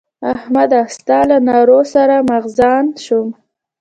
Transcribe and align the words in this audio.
احمده! 0.33 0.81
ستا 0.95 1.19
له 1.29 1.37
نارو 1.47 1.79
سر 1.93 2.09
مغزن 2.29 2.85
شوم. 3.05 3.27